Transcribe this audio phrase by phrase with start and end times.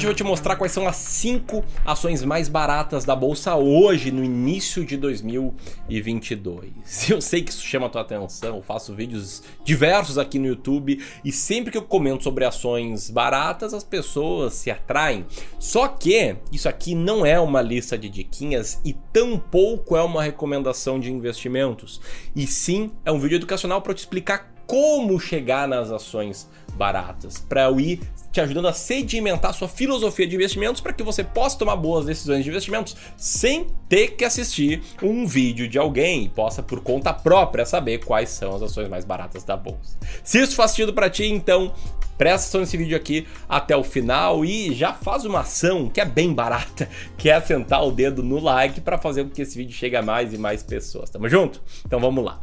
[0.00, 4.10] hoje eu vou te mostrar quais são as 5 ações mais baratas da bolsa hoje,
[4.10, 6.70] no início de 2022.
[7.10, 11.02] Eu sei que isso chama a tua atenção, eu faço vídeos diversos aqui no YouTube
[11.24, 15.26] e sempre que eu comento sobre ações baratas, as pessoas se atraem.
[15.58, 21.00] Só que isso aqui não é uma lista de diquinhas e tampouco é uma recomendação
[21.00, 22.00] de investimentos.
[22.34, 27.64] E sim, é um vídeo educacional para te explicar como chegar nas ações baratas, para
[27.64, 31.74] eu ir te ajudando a sedimentar sua filosofia de investimentos para que você possa tomar
[31.74, 36.80] boas decisões de investimentos sem ter que assistir um vídeo de alguém e possa por
[36.80, 39.98] conta própria saber quais são as ações mais baratas da bolsa.
[40.22, 41.74] Se isso faz sentido para ti, então
[42.16, 46.04] presta atenção nesse vídeo aqui até o final e já faz uma ação que é
[46.04, 49.74] bem barata, que é sentar o dedo no like para fazer com que esse vídeo
[49.74, 51.10] chegue a mais e mais pessoas.
[51.10, 51.60] Tamo junto?
[51.84, 52.38] Então vamos lá.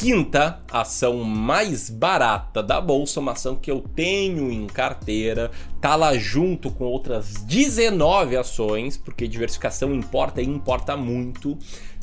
[0.00, 6.16] Quinta ação mais barata da bolsa, uma ação que eu tenho em carteira, tá lá
[6.16, 11.58] junto com outras 19 ações, porque diversificação importa e importa muito.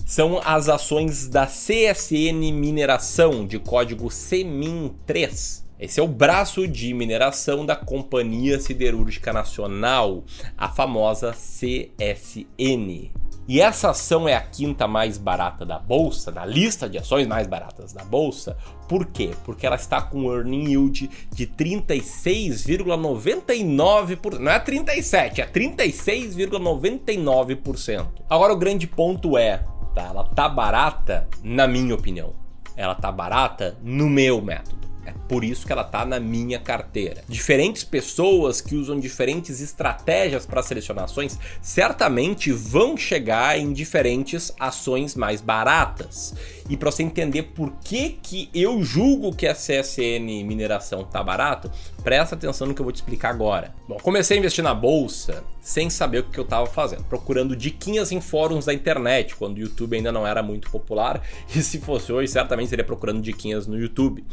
[0.06, 5.64] São as ações da CSN Mineração, de código CMIN3.
[5.80, 10.24] Esse é o braço de mineração da Companhia Siderúrgica Nacional,
[10.56, 13.10] a famosa CSN.
[13.48, 17.48] E essa ação é a quinta mais barata da bolsa, na lista de ações mais
[17.48, 18.58] baratas da bolsa.
[18.90, 19.32] Por quê?
[19.46, 24.40] Porque ela está com earning yield de 36,99%.
[24.40, 28.06] Não é 37, é 36,99%.
[28.30, 29.64] Agora o grande ponto é,
[29.96, 30.08] tá?
[30.08, 32.36] Ela tá barata, na minha opinião.
[32.76, 34.87] Ela tá barata no meu método.
[35.08, 37.24] É por isso que ela está na minha carteira.
[37.30, 45.16] Diferentes pessoas que usam diferentes estratégias para selecionar ações certamente vão chegar em diferentes ações
[45.16, 46.36] mais baratas.
[46.70, 51.72] E para você entender por que, que eu julgo que a CSN mineração tá barato,
[52.04, 53.74] presta atenção no que eu vou te explicar agora.
[53.88, 58.14] Bom, comecei a investir na bolsa sem saber o que eu estava fazendo, procurando diquinhas
[58.14, 61.22] em fóruns da internet, quando o YouTube ainda não era muito popular,
[61.54, 64.24] e se fosse hoje, certamente seria procurando diquinhas no YouTube.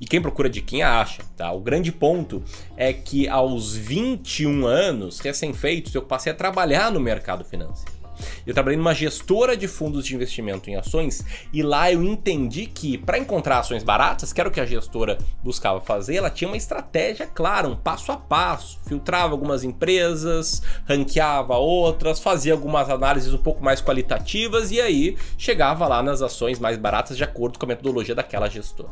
[0.00, 1.52] E quem procura diquinha acha, tá?
[1.52, 2.42] O grande ponto
[2.74, 7.97] é que aos 21 anos recém-feitos eu passei a trabalhar no mercado financeiro.
[8.46, 12.98] Eu trabalhei numa gestora de fundos de investimento em ações e lá eu entendi que
[12.98, 16.56] para encontrar ações baratas, que era o que a gestora buscava fazer, ela tinha uma
[16.56, 18.78] estratégia clara, um passo a passo.
[18.86, 25.86] Filtrava algumas empresas, ranqueava outras, fazia algumas análises um pouco mais qualitativas e aí chegava
[25.86, 28.88] lá nas ações mais baratas de acordo com a metodologia daquela gestora.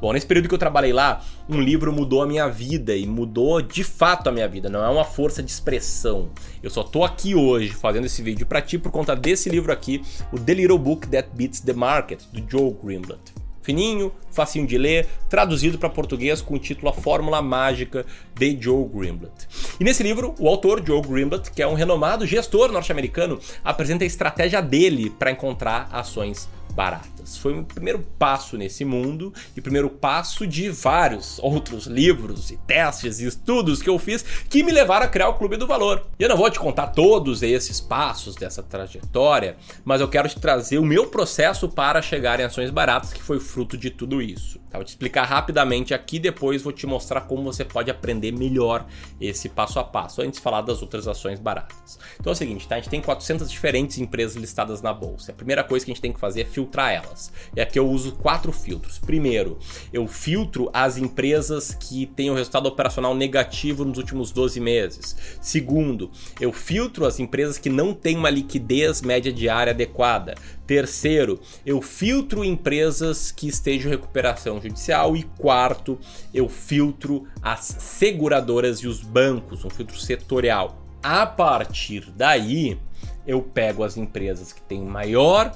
[0.00, 3.60] Bom, nesse período que eu trabalhei lá, um livro mudou a minha vida e mudou
[3.60, 6.30] de fato a minha vida, não é uma força de expressão.
[6.62, 10.00] Eu só tô aqui hoje fazendo esse vídeo para ti por conta desse livro aqui,
[10.32, 13.34] o The Little Book That Beats the Market, do Joe Greenblatt.
[13.60, 18.88] Fininho, facinho de ler, traduzido para português com o título A Fórmula Mágica de Joe
[18.88, 19.46] Greenblatt.
[19.78, 24.06] E nesse livro, o autor Joe Greenblatt, que é um renomado gestor norte-americano, apresenta a
[24.06, 27.36] estratégia dele para encontrar ações baratas.
[27.36, 32.56] Foi o primeiro passo nesse mundo e o primeiro passo de vários outros livros e
[32.56, 36.06] testes e estudos que eu fiz que me levaram a criar o Clube do Valor.
[36.16, 40.38] E eu não vou te contar todos esses passos dessa trajetória, mas eu quero te
[40.38, 44.60] trazer o meu processo para chegar em ações baratas, que foi fruto de tudo isso.
[44.70, 44.78] Tá?
[44.78, 48.86] Vou te explicar rapidamente aqui, depois vou te mostrar como você pode aprender melhor
[49.20, 51.98] esse passo a passo, antes de falar das outras ações baratas.
[52.20, 52.76] Então é o seguinte, tá?
[52.76, 55.32] a gente tem 400 diferentes empresas listadas na bolsa.
[55.32, 57.32] A primeira coisa que a gente tem que fazer é filtrar elas.
[57.56, 58.98] E aqui eu uso quatro filtros.
[58.98, 59.58] Primeiro,
[59.92, 65.16] eu filtro as empresas que têm um resultado operacional negativo nos últimos 12 meses.
[65.40, 70.34] Segundo, eu filtro as empresas que não têm uma liquidez média diária adequada.
[70.66, 75.16] Terceiro, eu filtro empresas que estejam em recuperação judicial.
[75.16, 75.98] E quarto,
[76.34, 80.84] eu filtro as seguradoras e os bancos, um filtro setorial.
[81.02, 82.78] A partir daí,
[83.26, 85.54] eu pego as empresas que têm maior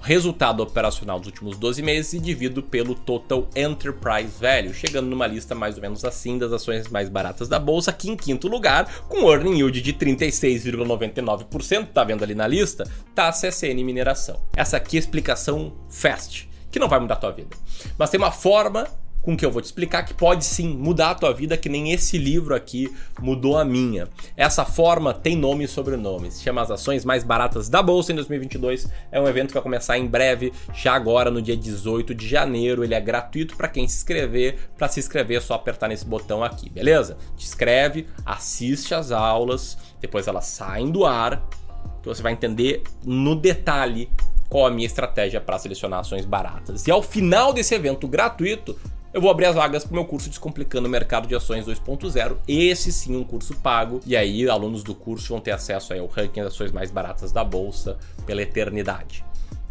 [0.00, 5.54] resultado operacional dos últimos 12 meses e divido pelo Total Enterprise Value, chegando numa lista
[5.54, 9.30] mais ou menos assim das ações mais baratas da bolsa, que em quinto lugar, com
[9.30, 14.40] earning yield de 36,99%, tá vendo ali na lista, tá a CSN Mineração.
[14.56, 17.56] Essa aqui é a explicação fast, que não vai mudar a tua vida.
[17.98, 18.86] Mas tem uma forma
[19.22, 21.92] com que eu vou te explicar que pode sim mudar a tua vida, que nem
[21.92, 24.08] esse livro aqui mudou a minha.
[24.36, 28.14] Essa forma tem nome e sobrenome, se chama As Ações Mais Baratas da Bolsa em
[28.14, 28.88] 2022.
[29.12, 32.82] É um evento que vai começar em breve, já agora no dia 18 de janeiro.
[32.82, 34.70] Ele é gratuito para quem se inscrever.
[34.76, 37.16] Para se inscrever é só apertar nesse botão aqui, beleza?
[37.36, 41.46] Te inscreve, assiste as aulas, depois elas saem do ar
[42.02, 44.08] que você vai entender no detalhe
[44.48, 46.86] qual a minha estratégia para selecionar ações baratas.
[46.86, 48.76] E ao final desse evento gratuito,
[49.12, 52.36] eu vou abrir as vagas para o meu curso Descomplicando o Mercado de Ações 2.0.
[52.46, 54.00] Esse sim, um curso pago.
[54.06, 57.42] E aí, alunos do curso vão ter acesso ao ranking das ações mais baratas da
[57.42, 59.24] bolsa pela eternidade.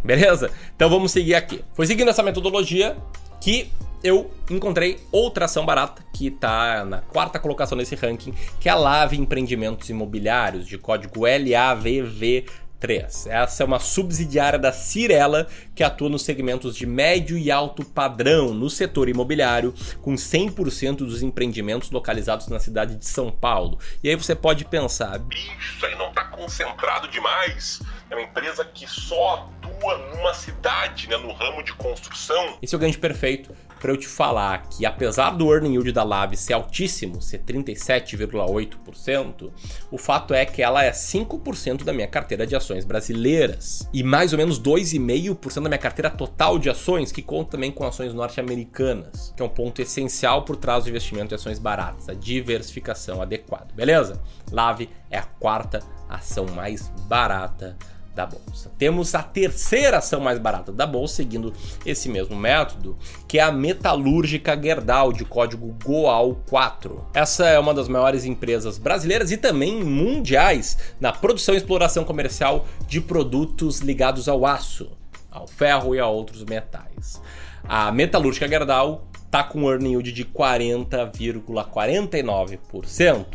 [0.04, 0.52] Beleza?
[0.76, 1.64] Então vamos seguir aqui.
[1.74, 2.98] Foi seguindo essa metodologia
[3.42, 3.72] que
[4.04, 8.76] eu encontrei outra ação barata que está na quarta colocação nesse ranking, que é a
[8.76, 12.46] Lave Empreendimentos Imobiliários, de código LAVV
[12.80, 13.28] 3.
[13.28, 18.54] Essa é uma subsidiária da Cirela que atua nos segmentos de médio e alto padrão
[18.54, 23.80] no setor imobiliário, com 100% dos empreendimentos localizados na cidade de São Paulo.
[24.04, 27.82] E aí você pode pensar: isso aí não está concentrado demais?
[28.10, 32.58] É uma empresa que só atua numa cidade, né, no ramo de construção.
[32.62, 36.04] Esse é o gancho perfeito para eu te falar que apesar do earning yield da
[36.04, 39.52] Lave ser altíssimo, ser 37,8%,
[39.92, 44.34] o fato é que ela é 5% da minha carteira de ações brasileiras e mais
[44.34, 49.34] ou menos 2,5% da minha carteira total de ações, que conta também com ações norte-americanas,
[49.36, 53.68] que é um ponto essencial por trás do investimento em ações baratas, a diversificação adequada,
[53.74, 54.22] beleza?
[54.52, 57.78] Lave é a quarta ação mais barata
[58.16, 58.72] da bolsa.
[58.78, 61.54] Temos a terceira ação mais barata da bolsa, seguindo
[61.86, 62.98] esse mesmo método,
[63.28, 67.00] que é a metalúrgica Gerdau, de código GOAL4.
[67.14, 72.66] Essa é uma das maiores empresas brasileiras e também mundiais na produção e exploração comercial
[72.88, 74.92] de produtos ligados ao aço,
[75.32, 77.22] ao ferro e a outros metais.
[77.64, 83.26] A metalúrgica Gerdau está com um earning yield de 40,49%.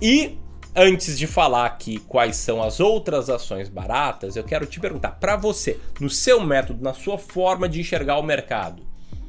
[0.00, 0.38] E
[0.76, 5.36] Antes de falar aqui quais são as outras ações baratas, eu quero te perguntar para
[5.36, 8.82] você, no seu método, na sua forma de enxergar o mercado.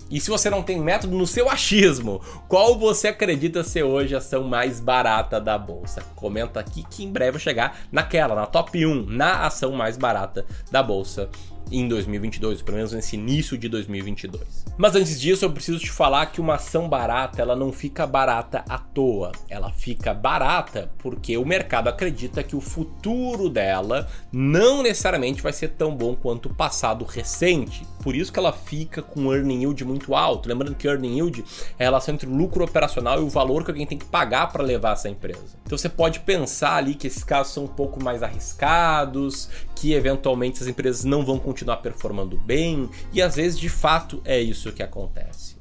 [0.09, 4.17] E se você não tem método no seu achismo, qual você acredita ser hoje a
[4.17, 6.01] ação mais barata da bolsa?
[6.15, 10.47] Comenta aqui que em breve eu chegar naquela, na top 1, na ação mais barata
[10.71, 11.29] da bolsa
[11.71, 14.65] em 2022, pelo menos nesse início de 2022.
[14.77, 18.63] Mas antes disso, eu preciso te falar que uma ação barata, ela não fica barata
[18.69, 19.31] à toa.
[19.49, 25.69] Ela fica barata porque o mercado acredita que o futuro dela não necessariamente vai ser
[25.69, 27.85] tão bom quanto o passado recente.
[28.03, 30.47] Por isso que ela fica com earning yield muito alto.
[30.47, 31.43] Lembrando que earning yield
[31.79, 34.51] é a relação entre o lucro operacional e o valor que alguém tem que pagar
[34.51, 35.57] para levar essa empresa.
[35.65, 40.61] Então você pode pensar ali que esses casos são um pouco mais arriscados, que eventualmente
[40.61, 44.83] as empresas não vão continuar performando bem, e às vezes de fato é isso que
[44.83, 45.55] acontece.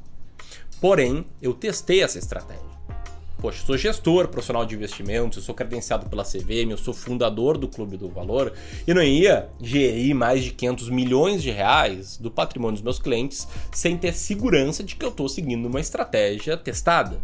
[0.81, 2.75] Porém, eu testei essa estratégia.
[3.45, 7.59] Poxa, eu sou gestor profissional de investimentos, eu sou credenciado pela CVM, eu sou fundador
[7.59, 8.55] do Clube do Valor
[8.87, 13.47] e não ia gerir mais de 500 milhões de reais do patrimônio dos meus clientes
[13.71, 17.21] sem ter segurança de que eu estou seguindo uma estratégia testada.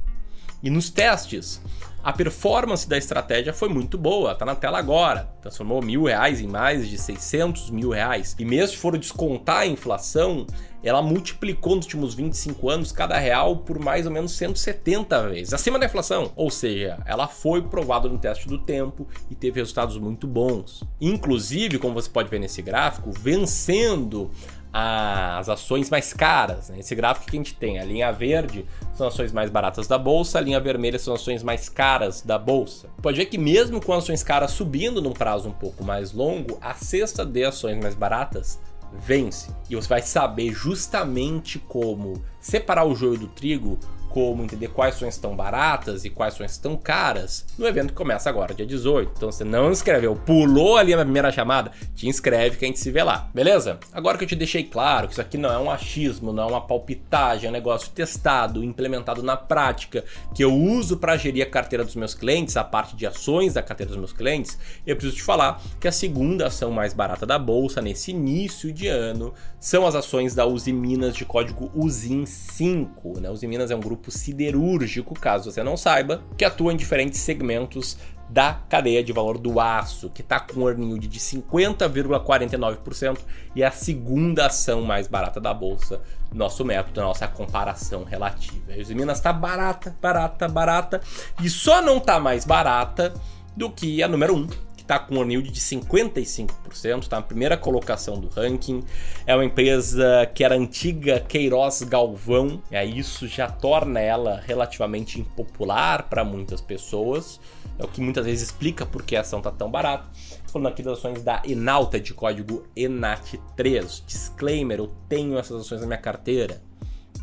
[0.63, 1.59] E nos testes,
[2.03, 5.29] a performance da estratégia foi muito boa, tá na tela agora.
[5.43, 8.35] Transformou mil reais em mais de 600 mil reais.
[8.39, 10.47] E mesmo se for descontar a inflação,
[10.83, 15.79] ela multiplicou nos últimos 25 anos cada real por mais ou menos 170 vezes, acima
[15.79, 16.33] da inflação.
[16.35, 20.83] Ou seja, ela foi provada no teste do tempo e teve resultados muito bons.
[21.01, 24.31] Inclusive, como você pode ver nesse gráfico, vencendo
[24.73, 26.69] as ações mais caras.
[26.69, 26.79] Né?
[26.81, 30.39] Esse gráfico que a gente tem, a linha verde são ações mais baratas da bolsa,
[30.39, 32.89] a linha vermelha são ações mais caras da bolsa.
[33.03, 36.75] Pode ver que mesmo com ações caras subindo num prazo um pouco mais longo, a
[36.75, 38.61] cesta de ações mais baratas
[38.93, 39.55] vence.
[39.69, 43.79] E você vai saber justamente como separar o joio do trigo
[44.11, 48.29] como entender quais ações estão baratas e quais ações estão caras no evento que começa
[48.29, 49.13] agora, dia 18.
[49.17, 52.91] Então você não inscreveu, pulou ali na primeira chamada, te inscreve que a gente se
[52.91, 53.79] vê lá, beleza?
[53.93, 56.47] Agora que eu te deixei claro que isso aqui não é um achismo, não é
[56.47, 61.51] uma palpitagem, é um negócio testado, implementado na prática, que eu uso para gerir a
[61.51, 65.17] carteira dos meus clientes, a parte de ações da carteira dos meus clientes, eu preciso
[65.17, 69.87] te falar que a segunda ação mais barata da bolsa nesse início de ano são
[69.87, 73.21] as ações da Uzi Minas de código UZIN 5.
[73.21, 73.31] Né?
[73.31, 77.21] Uzi Minas é um grupo grupo siderúrgico, caso você não saiba, que atua em diferentes
[77.21, 77.97] segmentos
[78.31, 83.19] da cadeia de valor do aço, que está com um earning yield de 50,49%
[83.57, 86.01] e é a segunda ação mais barata da bolsa,
[86.33, 88.73] nosso método, nossa comparação relativa.
[88.95, 91.01] Minas está barata, barata, barata
[91.43, 93.13] e só não está mais barata
[93.57, 94.49] do que a número 1, um,
[94.91, 98.83] está com um yield de 55%, está na primeira colocação do ranking.
[99.25, 105.21] É uma empresa que era antiga Queiroz Galvão, e aí isso já torna ela relativamente
[105.21, 107.41] impopular para muitas pessoas.
[107.79, 110.09] É o que muitas vezes explica por que a ação está tão barata.
[110.49, 114.05] Falando aqui das ações da Enalta de código ENAT3.
[114.05, 116.61] Disclaimer: eu tenho essas ações na minha carteira.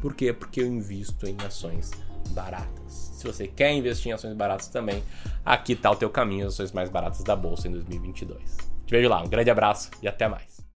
[0.01, 0.31] Por quê?
[0.31, 1.91] Porque eu invisto em ações
[2.29, 3.06] baratas.
[3.17, 5.03] Se você quer investir em ações baratas também,
[5.43, 8.39] aqui está o teu caminho, as ações mais baratas da bolsa em 2022.
[8.85, 10.56] Te vejo lá, um grande abraço e até mais.